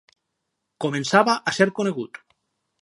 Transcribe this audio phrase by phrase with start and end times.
[0.85, 2.21] Començava a ser conegut.